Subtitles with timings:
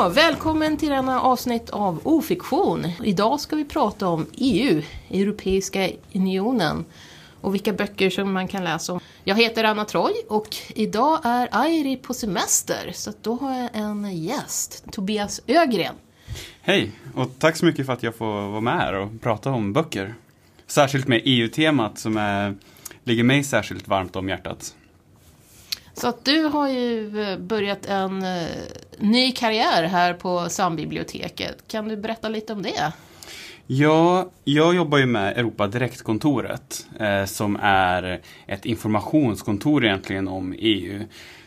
[0.00, 2.86] Ja, välkommen till denna avsnitt av Ofiktion.
[3.04, 6.84] Idag ska vi prata om EU, Europeiska unionen
[7.40, 9.00] och vilka böcker som man kan läsa om.
[9.24, 14.16] Jag heter Anna Troy och idag är Airi på semester så då har jag en
[14.16, 15.94] gäst, Tobias Ögren.
[16.60, 19.72] Hej och tack så mycket för att jag får vara med här och prata om
[19.72, 20.14] böcker.
[20.66, 22.54] Särskilt med EU-temat som är,
[23.04, 24.74] ligger mig särskilt varmt om hjärtat.
[26.00, 28.46] Så att du har ju eh, börjat en eh,
[28.98, 31.56] ny karriär här på Sambiblioteket.
[31.68, 32.92] Kan du berätta lite om det?
[33.66, 41.00] Ja, jag jobbar ju med Europa Direktkontoret eh, som är ett informationskontor egentligen om EU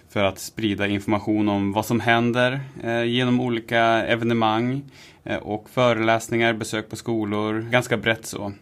[0.09, 4.81] för att sprida information om vad som händer eh, genom olika evenemang
[5.23, 8.53] eh, och föreläsningar, besök på skolor, ganska brett så.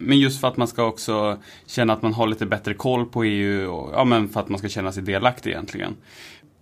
[0.00, 3.24] Men just för att man ska också känna att man har lite bättre koll på
[3.24, 5.96] EU och ja, men för att man ska känna sig delaktig egentligen.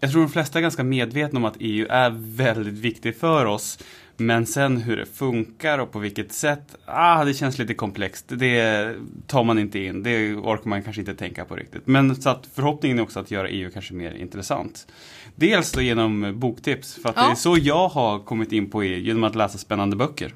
[0.00, 3.78] Jag tror de flesta är ganska medvetna om att EU är väldigt viktigt för oss.
[4.20, 8.24] Men sen hur det funkar och på vilket sätt, ah, det känns lite komplext.
[8.28, 8.94] Det
[9.26, 11.86] tar man inte in, det orkar man kanske inte tänka på riktigt.
[11.86, 14.86] Men så att förhoppningen är också att göra EU kanske mer intressant.
[15.34, 17.22] Dels då genom boktips, för att ja.
[17.22, 20.32] det är så jag har kommit in på EU, genom att läsa spännande böcker.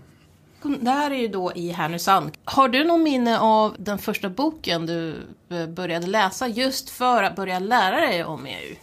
[0.62, 2.30] Det här är ju då i Härnösand.
[2.44, 5.14] Har du någon minne av den första boken du
[5.50, 8.76] eh, började läsa just för att börja lära dig om EU?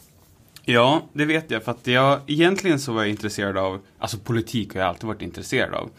[0.66, 1.63] Ja, det vet jag.
[1.63, 5.22] För att jag, egentligen så var jag intresserad av, alltså politik har jag alltid varit
[5.22, 5.89] intresserad av.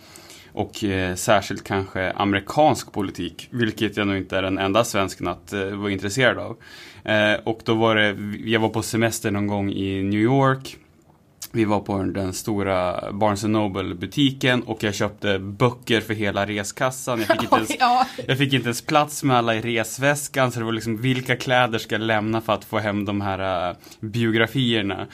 [0.53, 5.53] Och eh, särskilt kanske amerikansk politik, vilket jag nog inte är den enda svensken att
[5.53, 6.57] eh, vara intresserad av.
[7.05, 8.17] Eh, och då var det,
[8.51, 10.77] jag var på semester någon gång i New York
[11.53, 17.19] vi var på den stora Barnes Noble butiken och jag köpte böcker för hela reskassan.
[17.19, 17.71] Jag fick, inte ens,
[18.27, 21.79] jag fick inte ens plats med alla i resväskan så det var liksom vilka kläder
[21.79, 25.07] ska jag lämna för att få hem de här uh, biografierna.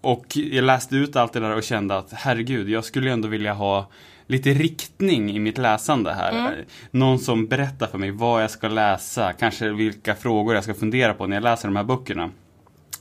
[0.00, 3.52] Och jag läste ut allt det där och kände att herregud, jag skulle ändå vilja
[3.52, 3.90] ha
[4.26, 6.32] lite riktning i mitt läsande här.
[6.32, 6.52] Mm.
[6.90, 11.14] Någon som berättar för mig vad jag ska läsa, kanske vilka frågor jag ska fundera
[11.14, 12.30] på när jag läser de här böckerna.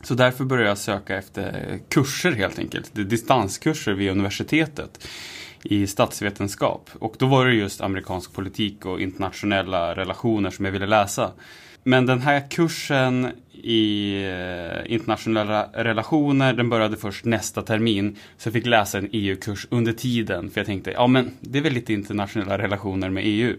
[0.03, 5.07] Så därför började jag söka efter kurser helt enkelt, distanskurser vid universitetet
[5.63, 6.89] i statsvetenskap.
[6.99, 11.31] Och då var det just amerikansk politik och internationella relationer som jag ville läsa.
[11.83, 13.31] Men den här kursen
[13.63, 18.17] i eh, internationella relationer, den började först nästa termin.
[18.37, 21.63] Så jag fick läsa en EU-kurs under tiden, för jag tänkte, ja men det är
[21.63, 23.55] väl lite internationella relationer med EU.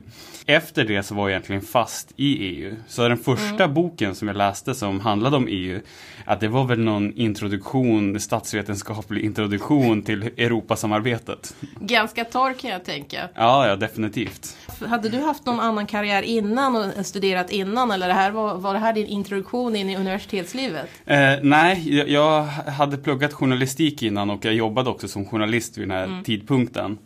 [0.47, 2.75] Efter det så var jag egentligen fast i EU.
[2.89, 3.75] Så den första mm.
[3.75, 5.81] boken som jag läste som handlade om EU,
[6.25, 11.57] att det var väl någon introduktion, statsvetenskaplig introduktion till Europasamarbetet.
[11.81, 13.29] Ganska torr kan jag tänka.
[13.35, 14.57] Ja, ja definitivt.
[14.87, 18.75] Hade du haft någon annan karriär innan och studerat innan eller det här var, var
[18.75, 20.91] det här din introduktion in i universitetslivet?
[21.07, 25.89] Eh, nej, jag, jag, hade pluggat journalistik innan och jag jobbade också som journalist vid
[25.89, 26.25] den här mm.
[26.25, 26.99] tidpunkten.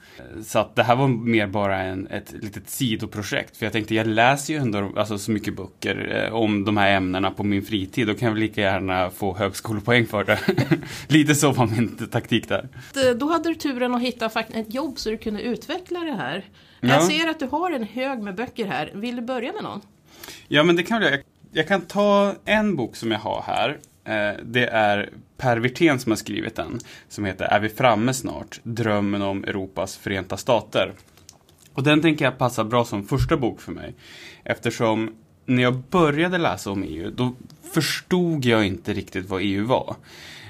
[0.44, 3.56] Så att det här var mer bara en, ett litet sidoprojekt.
[3.56, 6.90] För jag tänkte, jag läser ju ändå alltså, så mycket böcker eh, om de här
[6.90, 8.06] ämnena på min fritid.
[8.06, 10.38] Då kan jag väl lika gärna få högskolepoäng för det.
[11.06, 12.68] Lite så var min taktik där.
[13.14, 16.44] Då hade du turen att hitta ett jobb så du kunde utveckla det här.
[16.80, 16.88] Ja.
[16.88, 18.90] Jag ser att du har en hög med böcker här.
[18.94, 19.80] Vill du börja med någon?
[20.48, 21.20] Ja, men det kan jag.
[21.52, 23.78] Jag kan ta en bok som jag har här.
[24.04, 26.78] Eh, det är Per Wirtén som har skrivit den.
[27.08, 28.60] Som heter Är vi framme snart?
[28.62, 30.92] Drömmen om Europas förenta stater.
[31.72, 33.94] Och den tänker jag passa bra som första bok för mig.
[34.44, 35.16] Eftersom
[35.46, 37.34] när jag började läsa om EU, då
[37.72, 39.96] förstod jag inte riktigt vad EU var.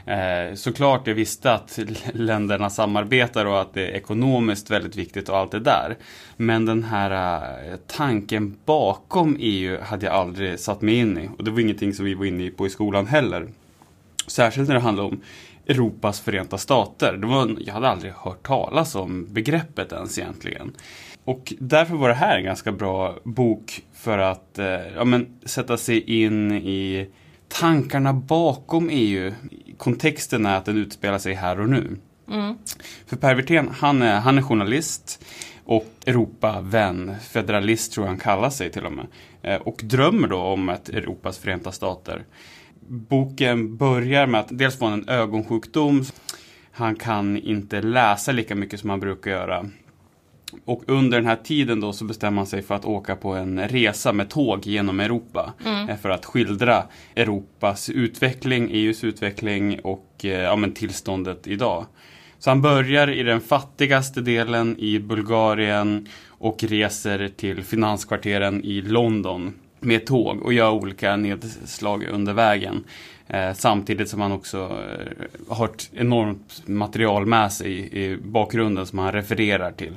[0.09, 1.79] Eh, såklart jag visste att
[2.13, 5.97] länderna samarbetar och att det är ekonomiskt väldigt viktigt och allt det där.
[6.37, 11.29] Men den här eh, tanken bakom EU hade jag aldrig satt mig in i.
[11.39, 13.49] Och det var ingenting som vi var inne på i skolan heller.
[14.27, 15.21] Särskilt när det handlar om
[15.67, 17.17] Europas förenta stater.
[17.17, 20.73] Det var, jag hade aldrig hört talas om begreppet ens egentligen.
[21.25, 24.67] Och därför var det här en ganska bra bok för att eh,
[24.97, 27.09] ja, men, sätta sig in i
[27.49, 29.33] tankarna bakom EU.
[29.79, 31.97] Kontexten är att den utspelar sig här och nu.
[32.31, 32.55] Mm.
[33.07, 35.25] För Per Wirtén, han är, han är journalist
[35.65, 39.07] och Europavän, federalist tror jag han kallar sig till och med.
[39.43, 42.25] Eh, och drömmer då om ett Europas förenta stater.
[42.89, 46.05] Boken börjar med att dels få en ögonsjukdom.
[46.73, 49.71] Han kan inte läsa lika mycket som han brukar göra.
[50.65, 53.69] Och under den här tiden då så bestämmer man sig för att åka på en
[53.69, 55.53] resa med tåg genom Europa.
[55.65, 55.89] Mm.
[55.89, 56.83] Eh, för att skildra
[57.17, 61.87] Europas utveckling, EUs utveckling och eh, ja, men tillståndet idag.
[62.39, 69.55] Så han börjar i den fattigaste delen i Bulgarien och reser till finanskvarteren i London.
[69.81, 72.85] med tåg och gör olika nedslag under vägen.
[73.27, 78.87] Eh, samtidigt som han också eh, har ett enormt material med sig i, i bakgrunden
[78.87, 79.97] som han refererar till.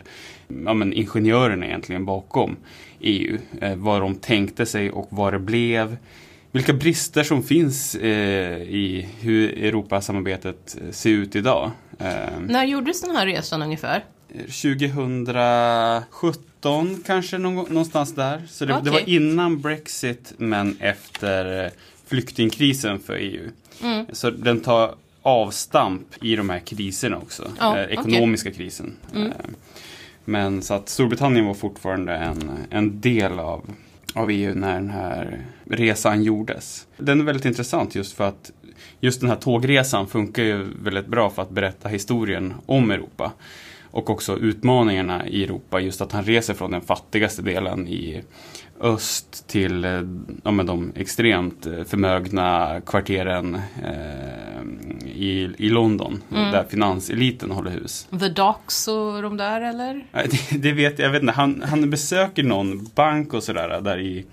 [0.66, 2.56] Ja, men ingenjörerna egentligen bakom
[3.00, 3.38] EU.
[3.62, 5.98] Eh, vad de tänkte sig och vad det blev.
[6.52, 11.72] Vilka brister som finns eh, i hur Europasamarbetet eh, ser ut idag.
[12.00, 14.04] Eh, När gjordes den här resan ungefär?
[14.32, 18.42] 2017 kanske någonstans där.
[18.50, 18.86] Så det, okay.
[18.86, 21.72] det, var innan Brexit men efter eh,
[22.08, 23.50] flyktingkrisen för EU.
[23.84, 24.06] Mm.
[24.12, 27.52] Så den tar avstamp i de här kriserna också.
[27.60, 28.58] Oh, eh, ekonomiska okay.
[28.58, 28.98] krisen.
[29.16, 29.28] Mm.
[29.28, 29.34] Eh,
[30.32, 33.62] men så att Storbritannien var fortfarande en, en del av,
[34.14, 36.88] av EU när den här resan gjordes.
[36.98, 38.52] Den är väldigt intressant just för att
[39.00, 43.32] just den här tågresan funkar ju väldigt bra för att berätta historien om Europa.
[43.92, 48.24] Och också utmaningarna i Europa, just att han reser från den fattigaste delen i
[48.82, 50.02] öst till eh,
[50.44, 54.62] ja, men de extremt eh, förmögna kvarteren eh,
[55.06, 56.52] i, i London, mm.
[56.52, 58.08] där finanseliten håller hus.
[58.20, 60.06] The Docks och de där eller?
[60.12, 61.34] Det, det vet jag, jag vet inte.
[61.34, 64.26] Han, han besöker någon bank och sådär där i,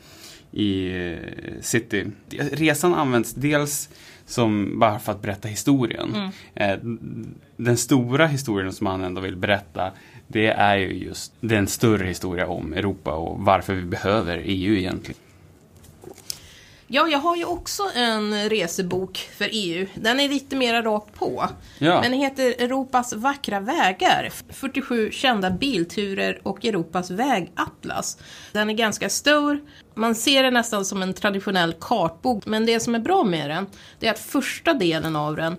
[0.53, 2.07] i eh, city.
[2.53, 3.89] Resan används dels
[4.27, 6.31] som bara för att berätta historien.
[6.55, 7.35] Mm.
[7.57, 9.93] Den stora historien som han ändå vill berätta
[10.29, 15.21] det är ju just den större historia om Europa och varför vi behöver EU egentligen.
[16.91, 19.87] Ja, jag har ju också en resebok för EU.
[19.95, 21.49] Den är lite mer rakt på.
[21.79, 22.01] Ja.
[22.01, 24.31] Men den heter Europas vackra vägar.
[24.51, 28.19] 47 kända bilturer och Europas vägatlas.
[28.53, 29.61] Den är ganska stor.
[29.95, 32.47] Man ser den nästan som en traditionell kartbok.
[32.47, 33.67] Men det som är bra med den,
[33.99, 35.57] det är att första delen av den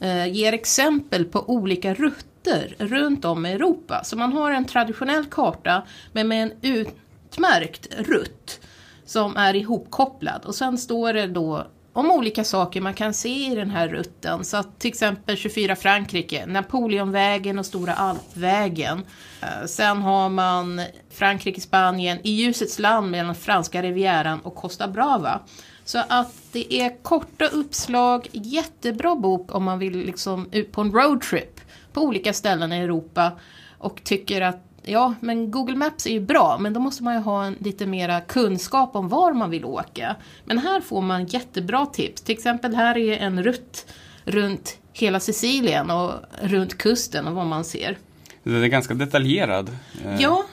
[0.00, 2.29] eh, ger exempel på olika rutter
[2.78, 4.04] runt om i Europa.
[4.04, 5.82] Så man har en traditionell karta,
[6.12, 8.60] men med en utmärkt rutt
[9.04, 10.44] som är ihopkopplad.
[10.44, 14.44] Och sen står det då om olika saker man kan se i den här rutten.
[14.44, 19.04] Så att till exempel 24 Frankrike, Napoleonvägen och Stora Alpvägen.
[19.42, 25.40] Eh, sen har man Frankrike, Spanien, i ljusets land mellan franska rivieran och Costa Brava.
[25.84, 30.92] Så att det är korta uppslag, jättebra bok om man vill liksom ut på en
[30.92, 31.59] roadtrip
[31.92, 33.32] på olika ställen i Europa
[33.78, 37.20] och tycker att ja, men Google Maps är ju bra, men då måste man ju
[37.20, 40.16] ha en, lite mera kunskap om var man vill åka.
[40.44, 42.22] Men här får man jättebra tips.
[42.22, 43.86] Till exempel här är en rutt
[44.24, 47.98] runt hela Sicilien och runt kusten och vad man ser.
[48.42, 49.68] Den är ganska detaljerad.
[50.04, 50.16] Eh.
[50.20, 50.44] Ja,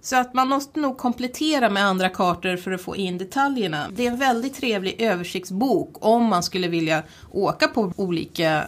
[0.00, 3.86] så att man måste nog komplettera med andra kartor för att få in detaljerna.
[3.90, 8.64] Det är en väldigt trevlig översiktsbok om man skulle vilja åka på olika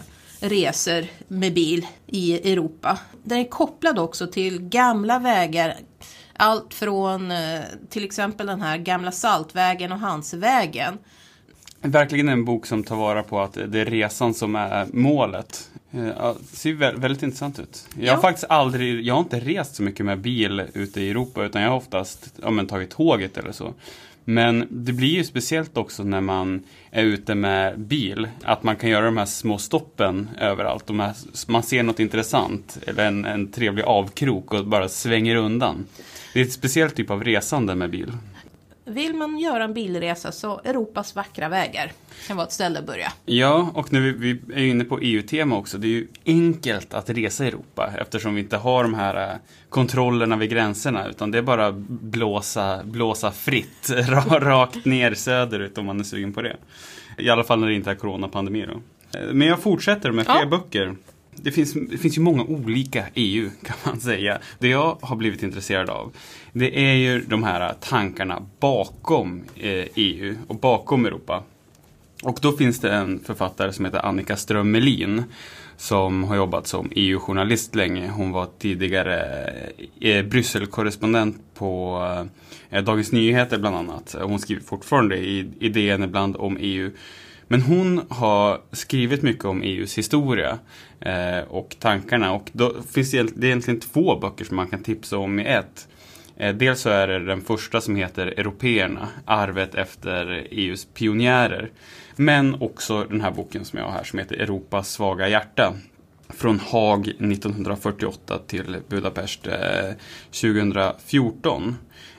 [0.49, 2.99] resor med bil i Europa.
[3.25, 5.75] Den är kopplad också till gamla vägar.
[6.37, 10.99] Allt från eh, till exempel den här gamla Saltvägen och Hansvägen.
[11.81, 15.71] Verkligen en bok som tar vara på att det är resan som är målet.
[15.91, 17.89] Eh, ja, det ser väldigt intressant ut.
[18.01, 21.45] Jag har faktiskt aldrig, jag har inte rest så mycket med bil ute i Europa
[21.45, 23.75] utan jag har oftast ja, men, tagit tåget eller så.
[24.29, 28.29] Men det blir ju speciellt också när man är ute med bil.
[28.43, 30.91] Att man kan göra de här små stoppen överallt.
[30.91, 31.15] Här,
[31.49, 35.87] man ser något intressant eller en, en trevlig avkrok och bara svänger undan.
[36.35, 38.13] Det är ett speciellt typ av resande med bil.
[38.89, 41.93] Vill man göra en bilresa så Europas vackra vägar
[42.27, 43.13] kan vara ett ställe att börja.
[43.25, 45.79] Ja, och nu vi, är inne på EU-tema också.
[45.79, 49.37] Det är ju enkelt att resa i Europa eftersom vi inte har de här äh,
[49.69, 53.91] kontrollerna vid gränserna utan det är bara blåsa, blåsa fritt
[54.31, 56.57] rakt ner söderut om man är sugen på det.
[57.19, 58.81] I alla fall när det inte är coronapandemi då.
[59.33, 60.47] Men jag fortsätter med fler ja.
[60.47, 60.97] böcker
[61.37, 64.39] det finns, det finns ju många olika EU kan man säga.
[64.59, 66.13] Det jag har blivit intresserad av
[66.53, 71.43] det är ju de här tankarna bakom eh, EU och bakom Europa.
[72.23, 75.25] Och då finns det en författare som heter Annika Ström Melin
[75.77, 78.09] som har jobbat som EU-journalist länge.
[78.11, 79.47] Hon var tidigare
[80.01, 82.03] eh, Brysselkorrespondent på
[82.71, 84.17] eh, Dagens Nyheter bland annat.
[84.21, 86.91] Hon skriver fortfarande i, i DN ibland om EU.
[87.49, 90.59] Men hon har skrivit mycket om EUs historia
[91.01, 94.83] eh, och tankarna och då finns det, det är egentligen två böcker som man kan
[94.83, 95.89] tipsa om i ett.
[96.37, 101.71] Eh, dels så är det den första som heter Européerna, arvet efter EUs pionjärer.
[102.17, 105.75] Men också den här boken som jag har här som heter Europas svaga hjärta.
[106.29, 109.55] Från Haag 1948 till Budapest eh,
[110.31, 111.77] 2014.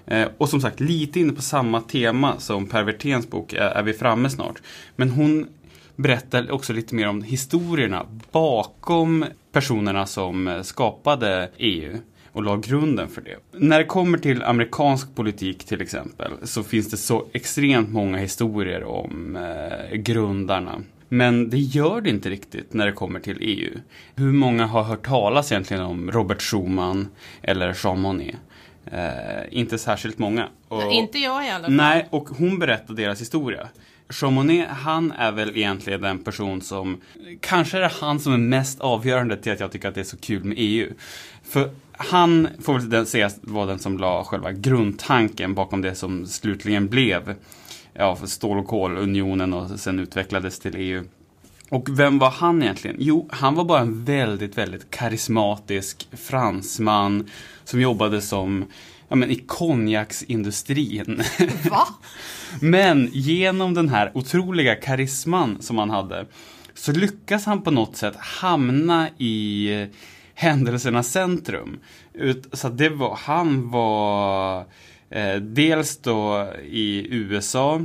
[0.07, 3.83] Eh, och som sagt, lite inne på samma tema som Per Wirténs bok är, är
[3.83, 4.61] vi framme snart.
[4.95, 5.47] Men hon
[5.95, 11.97] berättar också lite mer om historierna bakom personerna som eh, skapade EU.
[12.31, 13.37] och la grunden för det.
[13.51, 18.83] När det kommer till amerikansk politik till exempel så finns det så extremt många historier
[18.83, 20.81] om eh, grundarna.
[21.09, 23.79] Men det gör det inte riktigt när det kommer till EU.
[24.15, 27.07] Hur många har hört talas egentligen om Robert Schuman
[27.41, 28.35] eller Jean Monnet?
[28.91, 29.01] Eh,
[29.51, 30.47] inte särskilt många.
[30.67, 31.73] Och, inte jag i alla fall.
[31.73, 33.67] Nej, och hon berättar deras historia.
[34.21, 37.01] Jean Monnet, han är väl egentligen den person som,
[37.41, 40.05] kanske är det han som är mest avgörande till att jag tycker att det är
[40.05, 40.93] så kul med EU.
[41.43, 46.87] För han får väl sägas vara den som la själva grundtanken bakom det som slutligen
[46.87, 47.35] blev
[47.97, 51.03] ja, för stål och kolunionen och sen utvecklades till EU.
[51.69, 52.95] Och vem var han egentligen?
[52.99, 57.29] Jo, han var bara en väldigt, väldigt karismatisk fransman
[57.63, 58.65] som jobbade som
[59.07, 61.23] ja, men i konjaksindustrin.
[61.69, 61.87] Va?
[62.61, 66.25] men genom den här otroliga karisman som han hade
[66.73, 69.87] så lyckas han på något sätt hamna i
[70.33, 71.79] händelsernas centrum.
[72.53, 74.65] Så det var, han var
[75.09, 77.81] Eh, dels då i USA,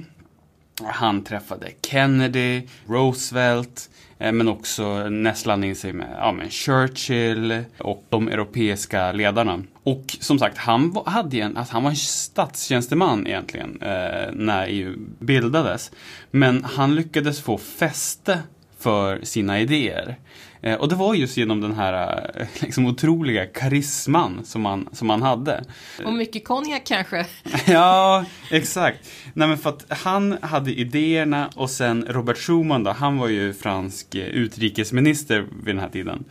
[0.84, 8.04] han träffade Kennedy, Roosevelt, eh, men också nästlade in sig med, ja, men Churchill och
[8.08, 9.62] de europeiska ledarna.
[9.82, 14.66] Och som sagt, han var, hade en, alltså han var en statstjänsteman egentligen eh, när
[14.68, 15.90] EU bildades.
[16.30, 18.38] Men han lyckades få fäste
[18.78, 20.16] för sina idéer.
[20.62, 25.08] Eh, och det var just genom den här eh, liksom, otroliga karisman som man, som
[25.08, 25.64] man hade.
[26.04, 27.26] Och mycket konjak kanske?
[27.66, 29.10] ja, exakt.
[29.34, 33.52] Nej men för att han hade idéerna och sen Robert Schuman då, han var ju
[33.52, 36.24] fransk eh, utrikesminister vid den här tiden.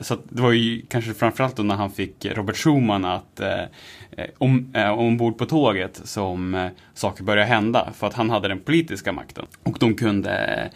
[0.00, 3.40] Så det var ju kanske framförallt då när han fick Robert Schuman att
[4.38, 7.92] om, ombord på tåget som saker började hända.
[7.98, 9.46] För att han hade den politiska makten.
[9.62, 10.70] Och de kunde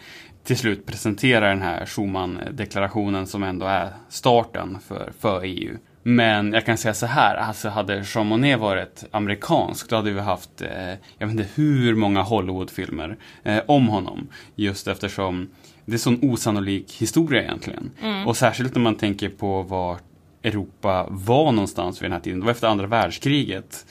[0.45, 5.77] till slut presentera den här Schumann-deklarationen som ändå är starten för, för EU.
[6.03, 10.19] Men jag kan säga så här, alltså hade Jean Monnet varit amerikansk då hade vi
[10.19, 14.27] haft, eh, jag vet inte hur många Hollywoodfilmer eh, om honom.
[14.55, 15.49] Just eftersom
[15.85, 17.91] det är sån osannolik historia egentligen.
[18.01, 18.27] Mm.
[18.27, 19.97] Och särskilt när man tänker på var
[20.43, 22.39] Europa var någonstans vid den här tiden.
[22.39, 23.85] Det var efter andra världskriget.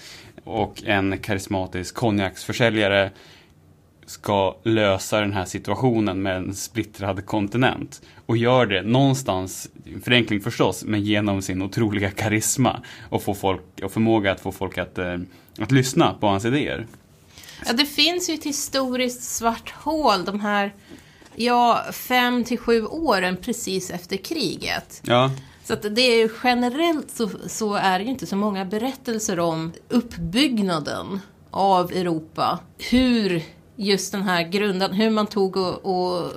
[0.44, 3.10] Och en karismatisk konjaksförsäljare
[4.06, 8.02] ska lösa den här situationen med en splittrad kontinent.
[8.26, 9.68] Och gör det någonstans,
[10.02, 14.78] förenkling förstås, men genom sin otroliga karisma och, få folk, och förmåga att få folk
[14.78, 15.18] att, eh,
[15.58, 16.86] att lyssna på hans idéer.
[17.66, 20.72] Ja, det finns ju ett historiskt svart hål, de här
[21.34, 25.02] ja, fem till sju åren precis efter kriget.
[25.04, 25.30] Ja.
[25.64, 31.20] Så det är generellt så, så är det ju inte så många berättelser om uppbyggnaden
[31.50, 32.58] av Europa.
[32.78, 33.42] Hur
[33.76, 36.32] just den här grundan, hur man tog och, och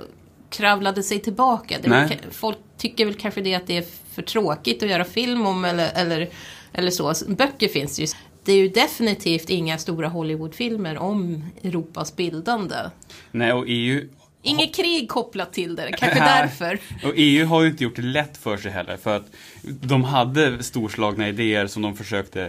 [0.50, 1.76] kravlade sig tillbaka.
[1.84, 5.64] Var, folk tycker väl kanske det att det är för tråkigt att göra film om
[5.64, 6.28] eller, eller,
[6.72, 7.14] eller så.
[7.28, 8.08] Böcker finns det ju.
[8.44, 12.76] Det är ju definitivt inga stora Hollywoodfilmer om Europas bildande.
[13.30, 14.08] Nej, och EU
[14.42, 16.78] Inget krig kopplat till det, kanske därför.
[17.04, 18.96] Och EU har ju inte gjort det lätt för sig heller.
[18.96, 19.26] För att
[19.62, 22.44] de hade storslagna idéer som de försökte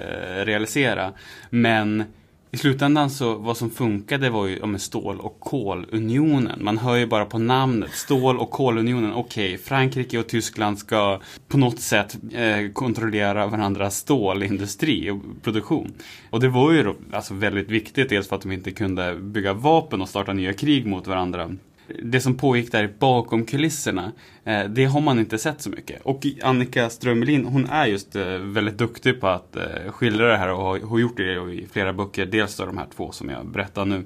[0.46, 1.14] realisera.
[1.50, 2.04] Men
[2.52, 6.64] i slutändan så vad som funkade var ju ja, stål och kolunionen.
[6.64, 9.14] Man hör ju bara på namnet, stål och kolunionen.
[9.14, 15.94] Okej, okay, Frankrike och Tyskland ska på något sätt eh, kontrollera varandras stålindustri och produktion.
[16.30, 19.54] Och det var ju då, alltså väldigt viktigt, dels för att de inte kunde bygga
[19.54, 21.56] vapen och starta nya krig mot varandra
[22.04, 24.12] det som pågick där bakom kulisserna,
[24.44, 26.02] eh, det har man inte sett så mycket.
[26.02, 30.50] Och Annika Strömelin, hon är just eh, väldigt duktig på att eh, skildra det här
[30.52, 32.26] och har, har gjort det i flera böcker.
[32.26, 34.04] Dels de här två som jag berättar nu.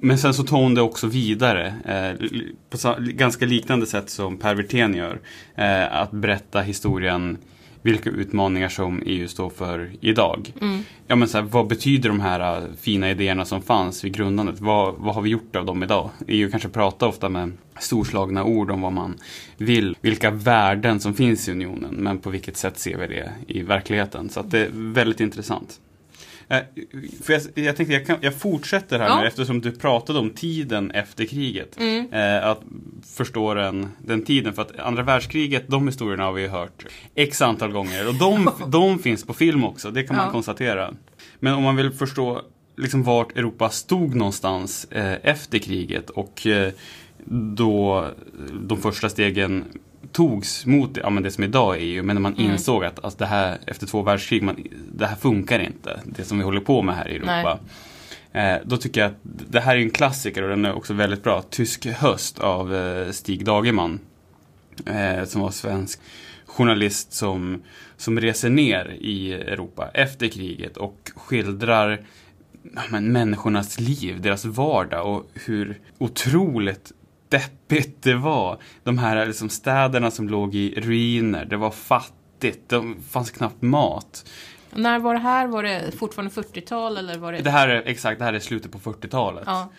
[0.00, 2.28] Men sen så tar hon det också vidare eh,
[2.70, 5.20] på ganska liknande sätt som Per Wirtén gör.
[5.54, 7.38] Eh, att berätta historien
[7.82, 10.52] vilka utmaningar som EU står för idag.
[10.60, 10.82] Mm.
[11.06, 14.60] Ja, men så här, vad betyder de här uh, fina idéerna som fanns vid grundandet?
[14.60, 16.10] Vad, vad har vi gjort av dem idag?
[16.26, 19.16] EU kanske pratar ofta med storslagna ord om vad man
[19.56, 23.62] vill, vilka värden som finns i unionen, men på vilket sätt ser vi det i
[23.62, 24.30] verkligheten?
[24.30, 25.80] Så det är väldigt intressant.
[26.48, 26.60] Eh,
[27.22, 29.20] för jag, jag tänkte jag, kan, jag fortsätter här ja.
[29.20, 31.78] nu eftersom du pratade om tiden efter kriget.
[31.80, 32.12] Mm.
[32.12, 32.60] Eh, att
[33.16, 34.54] förstå den, den tiden.
[34.54, 38.08] För att andra världskriget, de historierna har vi hört x antal gånger.
[38.08, 40.32] Och de, de finns på film också, det kan man ja.
[40.32, 40.94] konstatera.
[41.40, 42.42] Men om man vill förstå
[42.76, 46.72] liksom vart Europa stod någonstans eh, efter kriget och eh,
[47.56, 48.06] då
[48.60, 49.64] de första stegen
[50.12, 52.52] togs mot ja, men det som idag är EU, men när man mm.
[52.52, 56.38] insåg att alltså, det här efter två världskrig, man, det här funkar inte, det som
[56.38, 57.58] vi håller på med här i Europa.
[58.32, 61.22] Eh, då tycker jag att det här är en klassiker och den är också väldigt
[61.22, 61.42] bra.
[61.50, 64.00] Tysk höst av eh, Stig Dagerman.
[64.86, 66.00] Eh, som var svensk
[66.46, 67.62] journalist som,
[67.96, 72.00] som reser ner i Europa efter kriget och skildrar
[72.74, 76.92] ja, men, människornas liv, deras vardag och hur otroligt
[77.28, 78.58] deppigt det var.
[78.84, 84.30] De här liksom, städerna som låg i ruiner, det var fattigt, det fanns knappt mat.
[84.74, 85.46] När var det här?
[85.46, 87.40] Var det fortfarande 40-tal eller var det...
[87.40, 89.44] Det här är, exakt, det här är slutet på 40-talet.
[89.46, 89.72] Ja.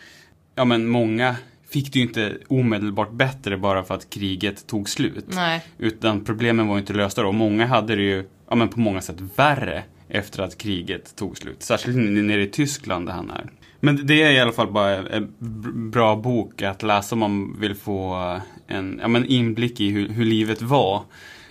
[0.55, 1.35] Ja men många
[1.69, 5.25] fick det ju inte omedelbart bättre bara för att kriget tog slut.
[5.27, 5.65] Nej.
[5.77, 7.31] Utan problemen var ju inte lösta då.
[7.31, 11.63] Många hade det ju ja, men på många sätt värre efter att kriget tog slut.
[11.63, 13.49] Särskilt nere i Tyskland där han är.
[13.79, 15.33] Men det är i alla fall bara en
[15.91, 20.25] bra bok att läsa om man vill få en ja, men inblick i hur, hur
[20.25, 21.03] livet var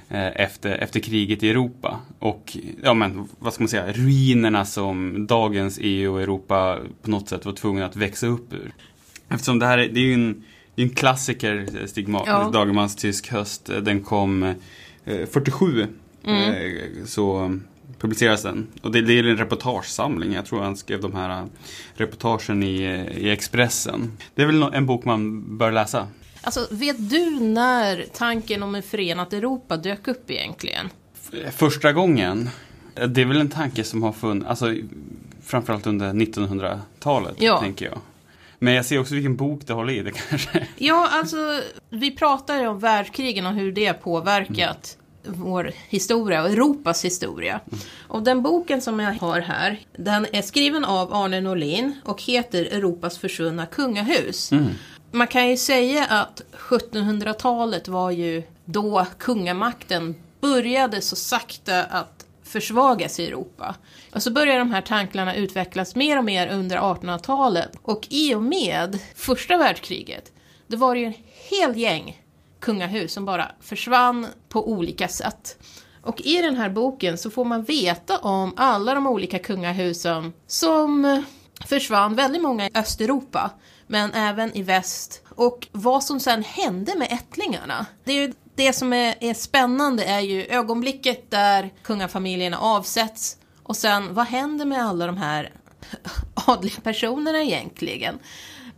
[0.09, 2.01] eh, efter, efter kriget i Europa.
[2.19, 7.29] Och ja, men, vad ska man säga, ruinerna som dagens EU och Europa på något
[7.29, 8.73] sätt var tvungna att växa upp ur.
[9.29, 10.45] Eftersom det här är, det är ju en,
[10.75, 12.51] det är en klassiker, Stig Ja.
[12.53, 13.71] Dagermans Tysk höst.
[13.83, 14.43] Den kom
[15.05, 15.87] eh, 47.
[16.25, 16.53] Mm.
[16.53, 17.59] Eh, så
[17.99, 18.67] publiceras den.
[18.83, 20.33] Och det, det är en reportagesamling.
[20.33, 21.45] Jag tror han skrev de här eh,
[21.95, 22.83] reportagen i,
[23.17, 24.13] i Expressen.
[24.35, 26.07] Det är väl en bok man bör läsa.
[26.43, 30.89] Alltså, vet du när tanken om ett förenat Europa dök upp egentligen?
[31.53, 32.49] Första gången,
[33.09, 34.75] det är väl en tanke som har funnits, alltså
[35.45, 37.61] framförallt under 1900-talet, Ja.
[37.61, 37.99] tänker jag.
[38.59, 40.67] Men jag ser också vilken bok det håller i det kanske.
[40.77, 44.98] Ja, alltså, vi pratar ju om världskrigen och hur det har påverkat
[45.29, 47.61] vår historia och Europas historia.
[48.09, 52.65] Och den boken som jag har här, den är skriven av Arne Norlin och heter
[52.65, 54.51] Europas försvunna kungahus.
[55.11, 63.21] Man kan ju säga att 1700-talet var ju då kungamakten började så sakta att försvagas
[63.21, 63.75] i Europa.
[64.15, 67.71] Och så börjar de här tankarna utvecklas mer och mer under 1800-talet.
[67.83, 70.33] Och i och med första världskriget,
[70.67, 71.15] då var det ju en
[71.51, 72.23] hel gäng
[72.61, 75.59] kungahus som bara försvann på olika sätt.
[76.03, 81.23] Och i den här boken så får man veta om alla de olika kungahusen som
[81.67, 83.51] försvann, väldigt många i Östeuropa,
[83.87, 85.23] men även i väst.
[85.29, 87.87] Och vad som sen hände med ättlingarna.
[88.05, 93.77] Det, är ju, det som är, är spännande är ju ögonblicket där kungafamiljerna avsätts och
[93.77, 95.53] sen vad händer med alla de här
[96.35, 98.19] adliga personerna egentligen?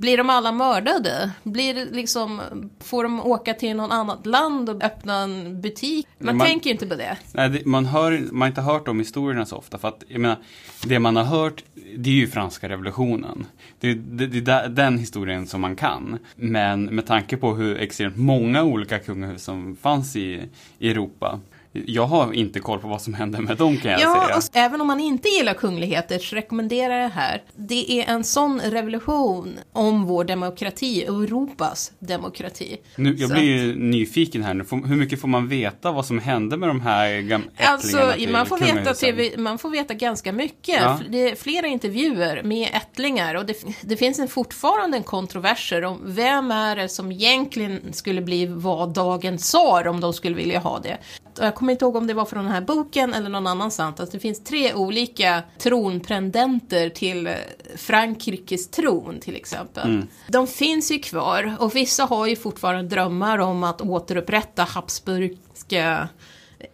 [0.01, 1.31] Blir de alla mördade?
[1.43, 2.41] Blir liksom,
[2.81, 6.07] får de åka till något annat land och öppna en butik?
[6.19, 7.17] Man, Man- tänker inte på det.
[7.33, 9.79] Nej, det, man, hör, man har inte hört de historierna så ofta.
[9.79, 10.37] För att, jag menar,
[10.85, 11.65] det man har hört,
[11.97, 13.47] det är ju franska revolutionen.
[13.81, 16.19] Det är det, det är den historien som man kan.
[16.37, 20.43] Men med tanke på hur extremt många olika kungahus som fanns i,
[20.79, 21.41] i Europa.
[21.73, 24.37] Jag har inte koll på vad som hände med dem kan jag Ja, säga.
[24.37, 27.43] och även om man inte gillar kungligheter så rekommenderar jag det här.
[27.57, 32.77] Det är en sån revolution om vår demokrati, Europas demokrati.
[32.97, 34.65] Nu, jag Så blir ju nyfiken här nu.
[34.71, 38.47] Hur mycket får man veta vad som hände med de här gam- Alltså, till man
[38.47, 40.81] får, veta till, man får veta ganska mycket.
[40.83, 40.99] Ja.
[41.09, 45.99] Det är flera intervjuer med ättlingar och det, det finns en, fortfarande en kontroverser om
[46.05, 50.79] vem är det som egentligen skulle bli vad dagens tsar om de skulle vilja ha
[50.79, 50.99] det.
[51.41, 54.01] Och Jag kommer inte ihåg om det var från den här boken eller någon annanstans.
[54.01, 57.33] Alltså, det finns tre olika tronprändenter till eh,
[57.77, 60.03] Frankrikes tron till exempel.
[60.29, 66.09] De finns ju kvar och vissa har ju fortfarande drömmar om att återupprätta Habsburgska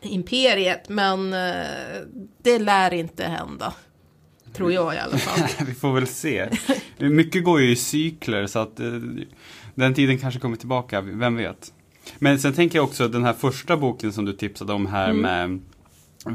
[0.03, 1.67] imperiet, men eh,
[2.43, 3.73] det lär inte hända.
[4.53, 5.49] Tror jag i alla fall.
[5.67, 6.49] Vi får väl se.
[6.99, 8.87] Mycket går ju i cykler så att eh,
[9.75, 11.73] den tiden kanske kommer tillbaka, vem vet.
[12.19, 15.23] Men sen tänker jag också den här första boken som du tipsade om här Mm.
[15.23, 15.61] med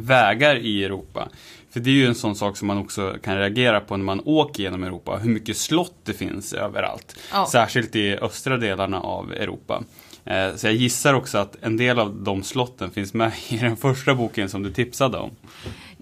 [0.02, 1.30] vägar i Europa.
[1.72, 4.22] För det är ju en sån sak som man också kan reagera på när man
[4.26, 5.18] åker genom Europa.
[5.18, 7.16] Hur mycket slott det finns överallt.
[7.32, 7.48] Ja.
[7.52, 9.84] Särskilt i östra delarna av Europa.
[10.26, 13.78] Eh, Så jag gissar också att en del av de slotten finns med i den
[13.78, 15.32] första boken som du tipsade om.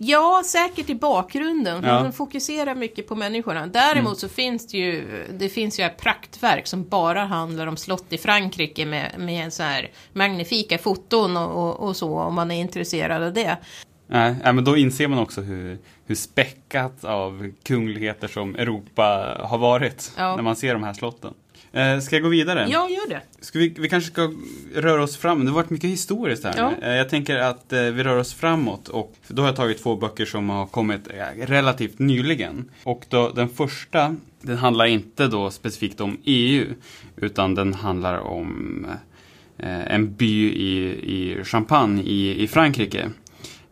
[0.02, 1.84] Ja, säkert i bakgrunden.
[1.84, 2.04] Ja.
[2.04, 3.68] Man fokuserar mycket på människorna.
[3.68, 8.14] Däremot så finns det ju, det finns ju ett praktverk som bara handlar om slott
[8.14, 12.60] i Frankrike med, med så här magnifika foton och, och, och så, om man är
[12.60, 13.58] intresserad av det.
[14.08, 19.58] Nej, nej, men då inser man också hur, hur späckat av kungligheter som Europa har
[19.58, 20.12] varit.
[20.18, 20.36] Ja.
[20.36, 21.34] När man ser de här slotten.
[21.72, 22.68] Eh, ska jag gå vidare?
[22.70, 23.22] Ja, gör det.
[23.40, 24.34] Ska vi, vi kanske ska
[24.76, 25.46] röra oss fram.
[25.46, 26.74] Det har varit mycket historiskt här Ja.
[26.82, 28.88] Eh, jag tänker att eh, vi rör oss framåt.
[28.88, 32.72] Och då har jag tagit två böcker som har kommit relativt nyligen.
[32.84, 36.66] Och då, den första, den handlar inte då specifikt om EU.
[37.16, 38.86] Utan den handlar om
[39.62, 43.10] en by i, i Champagne i, i Frankrike.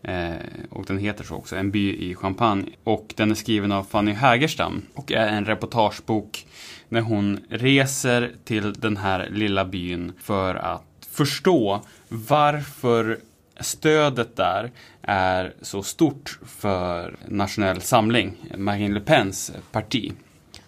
[0.07, 0.35] Eh,
[0.69, 2.65] och den heter så också, En by i Champagne.
[2.83, 6.45] Och den är skriven av Fanny Hägerstam och är en reportagebok
[6.89, 13.19] när hon reser till den här lilla byn för att förstå varför
[13.59, 14.71] stödet där
[15.01, 20.13] är så stort för Nationell Samling, Marine Le Pens parti.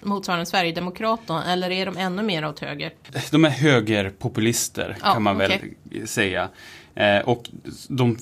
[0.02, 2.94] Motsvarande Sverigedemokrat då, eller är de ännu mer åt höger?
[3.32, 6.08] De är högerpopulister Ja, kan man väl okej.
[6.08, 6.50] säga.
[6.96, 7.50] Eh, och
[7.88, 8.18] de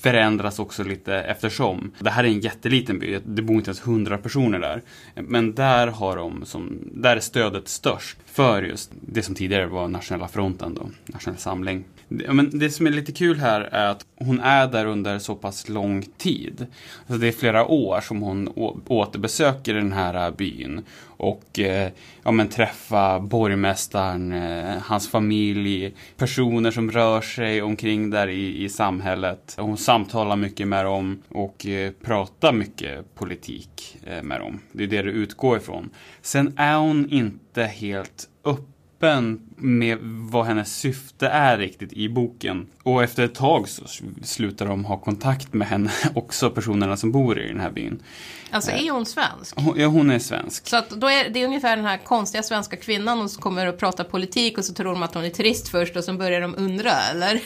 [0.00, 1.92] förändras också lite eftersom.
[1.98, 4.82] Det här är en jätteliten by, det bor inte ens 100 personer där.
[5.14, 9.88] Men där har de som, där är stödet störst för just det som tidigare var
[9.88, 11.84] Nationella fronten då, Nationell Samling.
[12.08, 15.34] Det- Men det som är lite kul här är att hon är där under så
[15.34, 16.66] pass lång tid.
[17.06, 18.48] Alltså det är flera år som hon
[18.86, 20.84] återbesöker den här byn
[21.16, 21.90] och eh,
[22.22, 28.68] ja, men träffa borgmästaren, eh, hans familj, personer som rör sig omkring där i, i
[28.68, 29.54] samhället.
[29.58, 34.60] Hon samtalar mycket med dem och eh, pratar mycket politik eh, med dem.
[34.72, 35.90] Det är det det utgår ifrån.
[36.22, 42.66] Sen är hon inte helt öppen med vad hennes syfte är riktigt i boken.
[42.82, 43.82] Och efter ett tag så
[44.22, 48.02] slutar de ha kontakt med henne, också personerna som bor i den här byn.
[48.50, 49.60] Alltså är hon svensk?
[49.60, 50.68] Hon, ja, hon är svensk.
[50.68, 53.78] Så att då är det är ungefär den här konstiga svenska kvinnan som kommer och
[53.78, 56.54] pratar politik och så tror de att hon är turist först och så börjar de
[56.56, 57.40] undra, eller?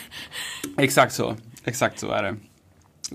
[0.79, 1.37] Exakt så.
[1.67, 2.37] Exakt så är det.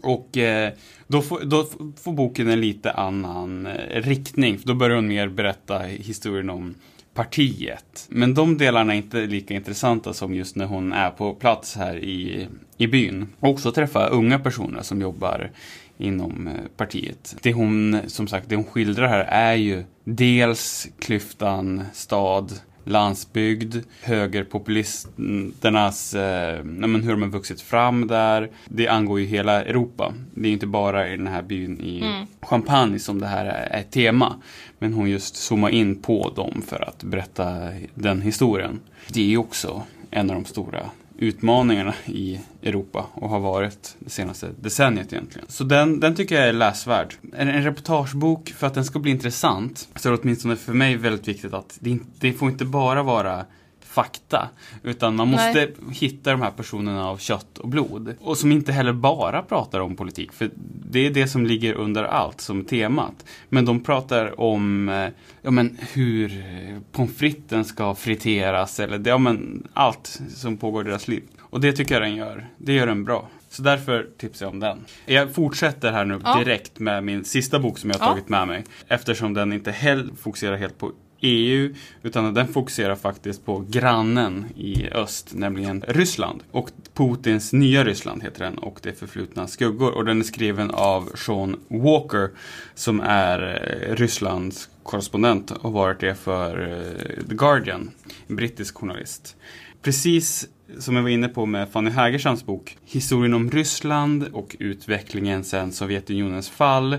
[0.02, 0.74] Och eh,
[1.08, 1.68] då, får, då
[2.02, 4.60] får boken en lite annan eh, riktning.
[4.60, 6.76] För då börjar hon mer berätta historien om
[7.14, 8.08] partiet.
[8.10, 11.98] Men de delarna är inte lika intressanta som just när hon är på plats här
[11.98, 13.28] i, i byn.
[13.40, 15.52] Och också träffa unga personer som jobbar
[15.98, 17.36] inom eh, partiet.
[17.42, 26.14] Det hon, som sagt, det hon skildrar här är ju dels klyftan stad landsbygd, högerpopulisternas,
[26.14, 28.50] eh, men hur de har vuxit fram där.
[28.66, 30.14] Det angår ju hela Europa.
[30.36, 33.92] Det är inte bara i den här byn i Champagne som det här är ett
[33.92, 34.36] tema.
[34.80, 37.58] Men hon just zoomar in på dem för att berätta
[37.96, 38.80] den historien.
[39.08, 40.80] Det är också en av de stora
[41.22, 45.48] utmaningarna i Europa och har varit det senaste decenniet egentligen.
[45.50, 47.14] Så den, den tycker jag är läsvärd.
[47.34, 50.96] En, en reportagebok, för att den ska bli intressant, så är det åtminstone för mig
[50.96, 53.46] väldigt viktigt att det, inte, det får inte bara vara
[53.92, 54.50] fakta.
[54.84, 55.74] Utan man måste Nej.
[55.92, 58.16] hitta de här personerna av kött och blod.
[58.22, 60.34] Och som inte heller bara pratar om politik.
[60.34, 60.50] För
[60.90, 63.26] det är det som ligger under allt som temat.
[63.50, 65.08] Men de pratar om eh,
[65.42, 66.44] ja, men hur
[66.92, 68.80] pommes fritesen ska friteras.
[68.80, 71.24] Eller ja, men allt som pågår i deras liv.
[71.40, 72.48] Och det tycker jag den gör.
[72.58, 73.28] Det gör den bra.
[73.50, 74.78] Så därför tipsar jag om den.
[75.06, 76.40] Jag fortsätter här nu Ja.
[76.40, 78.12] direkt med min sista bok som jag har Ja.
[78.12, 78.64] tagit med mig.
[78.88, 80.92] Eftersom den inte heller fokuserar helt på
[81.22, 86.44] EU, utan den fokuserar faktiskt på grannen i öst, nämligen Ryssland.
[86.52, 89.92] Och Putins nya Ryssland heter den och det förflutna skuggor.
[89.92, 92.30] Och den är skriven av Sean Walker
[92.74, 97.92] som är eh, Rysslands korrespondent och varit det för eh, The Guardian,
[98.28, 99.36] en brittisk journalist.
[99.82, 100.48] Precis
[100.80, 105.72] som jag var inne på med Fanny Hägerstrands bok, historien om Ryssland och utvecklingen sedan
[105.72, 106.98] Sovjetunionens fall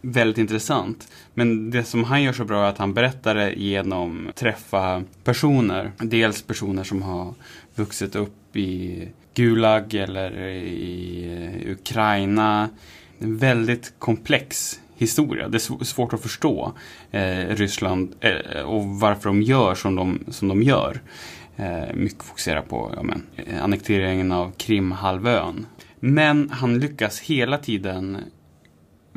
[0.00, 1.08] väldigt intressant.
[1.34, 5.02] Men det som han gör så bra är att han berättar det genom att träffa
[5.24, 5.92] personer.
[5.98, 7.34] Dels personer som har
[7.74, 11.24] vuxit upp i Gulag eller i
[11.64, 12.68] eh, Ukraina.
[13.18, 15.48] En väldigt komplex historia.
[15.48, 16.72] Det är svårt att förstå
[17.10, 21.00] eh, Ryssland eh, och varför de gör som de, som de gör.
[21.56, 25.66] Eh, mycket fokuserar på ja, men, eh, annekteringen av Krimhalvön.
[26.00, 28.18] Men han lyckas hela tiden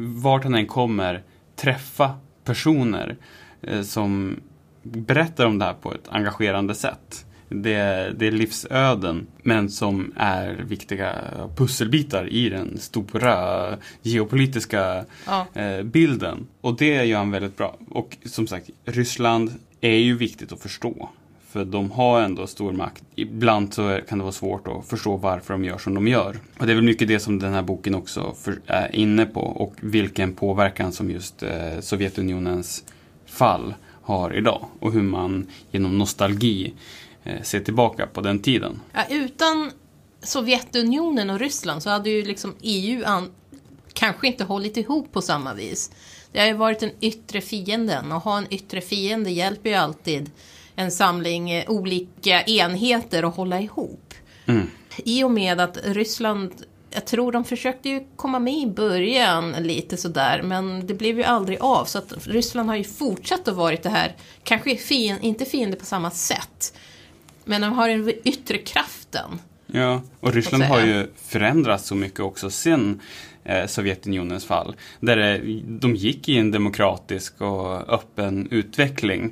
[0.01, 1.23] vart han än kommer
[1.55, 3.17] träffa personer
[3.61, 4.39] eh, som
[4.83, 7.25] berättar om det här på ett engagerande sätt.
[7.49, 11.15] Det, det är livsöden, men som är viktiga
[11.55, 13.67] pusselbitar i den stora
[14.01, 15.47] geopolitiska Ja.
[15.53, 16.47] eh, bilden.
[16.61, 17.77] Och det gör han väldigt bra.
[17.89, 21.09] Och som sagt, Ryssland är ju viktigt att förstå.
[21.51, 23.03] För de har ändå stor makt.
[23.15, 26.39] Ibland så kan det vara svårt att förstå varför de gör som de gör.
[26.59, 29.41] Och det är väl mycket det som den här boken också för, är inne på.
[29.41, 32.83] Och vilken påverkan som just eh, Sovjetunionens
[33.25, 34.65] fall har idag.
[34.79, 36.73] Och hur man genom nostalgi
[37.23, 38.79] eh, ser tillbaka på den tiden.
[38.93, 39.71] Ja, utan
[40.23, 43.31] Sovjetunionen och Ryssland så hade ju liksom EU an-
[43.93, 45.91] kanske inte hållit ihop på samma vis.
[46.31, 50.31] Det har ju varit den yttre fienden och ha en yttre fiende hjälper ju alltid
[50.81, 54.13] en samling eh, olika enheter att hålla ihop.
[54.97, 56.51] I och med att Ryssland,
[56.91, 61.23] jag tror de försökte ju komma med i början lite sådär, men det blev ju
[61.23, 61.85] aldrig av.
[61.85, 65.85] Så att Ryssland har ju fortsatt att vara det här, kanske fin, inte fiende på
[65.85, 66.73] samma sätt,
[67.45, 69.39] men de har den yttre kraften.
[69.67, 73.01] Ja, och Ryssland har ju förändrats så mycket också sen
[73.43, 74.75] eh, Sovjetunionens fall.
[74.99, 79.31] Där det, de gick i en demokratisk och öppen utveckling.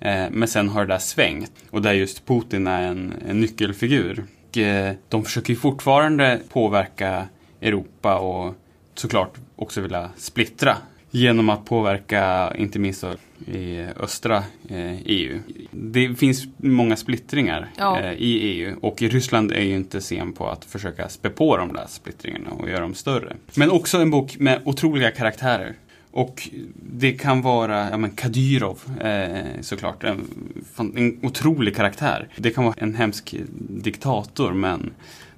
[0.00, 1.52] Eh, men sen har det där svängt.
[1.70, 4.24] Och där just Putin är en, en nyckelfigur.
[4.50, 7.28] Och eh, de försöker ju fortfarande påverka
[7.60, 8.54] Europa och
[8.94, 10.76] såklart också vilja splittra
[11.10, 13.04] genom att påverka inte minst
[13.46, 14.36] i östra
[14.68, 15.40] eh, EU.
[15.70, 18.12] Det finns många splittringar Ja.
[18.12, 21.86] i EU och Ryssland är ju inte sen på att försöka spä på de där
[21.88, 23.36] splittringarna och göra dem större.
[23.54, 25.74] Men också en bok med otroliga karaktärer.
[26.16, 30.28] Och det kan vara, ja men Kadyrov eh, såklart, en,
[30.76, 32.28] en otrolig karaktär.
[32.36, 33.34] Det kan vara en hemsk
[33.68, 34.90] diktator men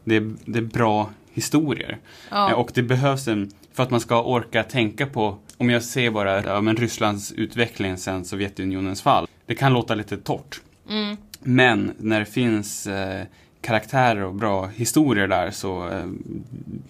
[0.04, 1.98] det är, det är bra historier.
[2.30, 2.50] Ja.
[2.50, 6.10] Eh, Och det behövs en, för att man ska orka tänka på, om jag ser
[6.10, 9.26] bara ja, men Rysslands utveckling sedan Sovjetunionens fall.
[9.46, 10.60] Det kan låta lite torrt.
[10.88, 11.16] Mm.
[11.42, 13.24] Men när det finns eh,
[13.60, 16.04] karaktärer och bra historier där så eh,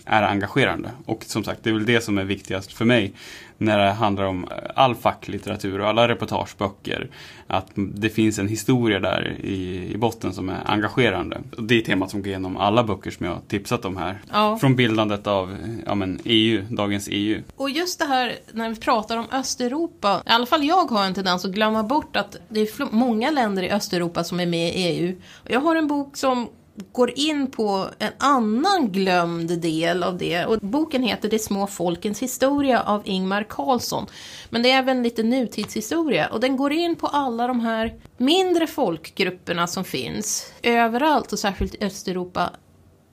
[0.04, 0.90] är det engagerande.
[1.06, 3.12] Och som sagt, det är väl det som är viktigast för mig
[3.58, 7.10] när det handlar om eh, all facklitteratur och alla reportageböcker.
[7.46, 11.40] Att det finns en historia där i, i botten som är engagerande.
[11.56, 14.18] Och det är temat som går igenom alla böcker som jag har tipsat om här.
[14.32, 14.58] Ja.
[14.58, 17.42] Från bildandet av ja, men EU, dagens EU.
[17.56, 21.14] Och just det här när vi pratar om Östeuropa, i alla fall jag har en
[21.14, 24.72] tendens att glömma bort att det är många länder i Östeuropa som är med i
[24.72, 25.16] EU.
[25.44, 26.48] Jag har en bok som
[26.92, 30.46] går in på en annan glömd del av det.
[30.46, 34.06] Och boken heter De små folkens historia av Ingmar Karlsson.
[34.50, 36.28] Men det är även lite nutidshistoria.
[36.28, 41.74] Och den går in på alla de här mindre folkgrupperna som finns överallt och särskilt
[41.74, 42.50] i Östeuropa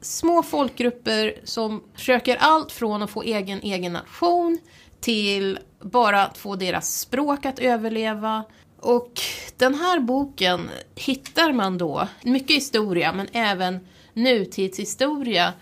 [0.02, 4.60] små folkgrupper som försöker allt från att få egen, egen nation
[5.00, 8.44] till bara att få deras språk att överleva.
[8.84, 9.22] Och
[9.58, 13.80] den här boken hittar man då mycket historia men även
[14.14, 15.54] nutidshistoria.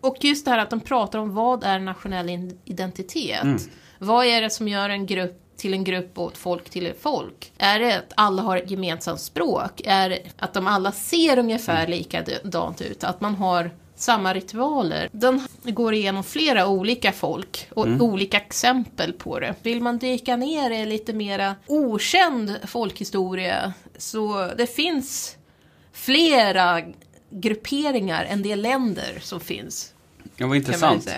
[0.00, 2.28] Och just det här att de pratar om vad är nationell
[2.64, 3.68] identitet?
[3.98, 7.02] Vad är det som gör en grupp till en grupp och ett folk till ett
[7.02, 7.52] folk?
[7.58, 9.80] Är det att alla har ett gemensamt språk?
[9.84, 13.04] Är det att de alla ser ungefär likadant ut?
[13.04, 15.08] Att man har samma ritualer?
[15.12, 19.54] Den går igenom flera olika folk och olika exempel på det.
[19.62, 25.36] Vill man dyka ner i lite mera okänd folkhistoria så det finns
[25.92, 26.82] flera
[27.30, 29.94] grupperingar än de länder som finns.
[30.36, 31.08] Det man ju intressant.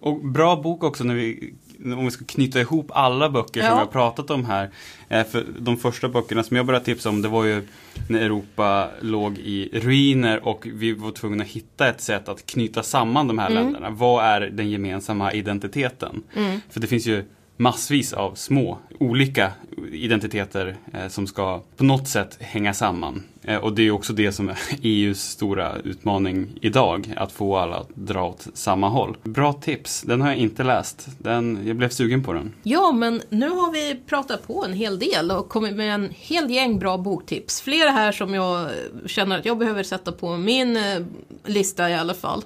[0.00, 3.74] Och bra bok också när vi, om vi ska knyta ihop alla böcker som Ja.
[3.74, 4.70] vi har pratat om här.
[5.08, 7.62] Eh, För de första böckerna som jag började tipsa om det var ju
[8.08, 12.82] när Europa låg i ruiner och vi var tvungna att hitta ett sätt att knyta
[12.82, 13.62] samman de här Mm.
[13.64, 13.90] länderna.
[13.90, 16.22] Vad är den gemensamma identiteten?
[16.70, 17.24] För det finns ju
[17.58, 19.52] massvis av små olika
[19.92, 23.22] identiteter eh, som ska på något sätt hänga samman.
[23.42, 27.76] Eh, och det är också det som är EUs stora utmaning idag, att få alla
[27.76, 29.16] att dra åt samma håll.
[29.22, 31.08] Bra tips, den har jag inte läst.
[31.18, 32.54] Den, jag blev sugen på den.
[32.62, 36.50] Ja, men nu har vi pratat på en hel del och kommit med en hel
[36.50, 37.60] gäng bra boktips.
[37.60, 38.70] Flera här som jag
[39.06, 41.04] känner att jag behöver sätta på min eh,
[41.44, 42.42] lista i alla fall.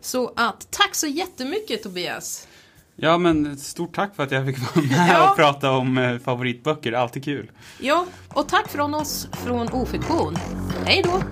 [0.00, 2.47] Så att tack så jättemycket Tobias.
[3.00, 5.30] Ja men stort tack för att jag fick vara med Ja.
[5.30, 7.50] och prata om eh, favoritböcker, alltid kul.
[7.80, 10.36] Ja, och tack från oss från Ofiktion.
[10.84, 11.22] Hej då!